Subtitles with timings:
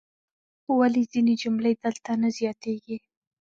[0.77, 2.97] ولې ځینې جملې دلته نه زیاتیږي؟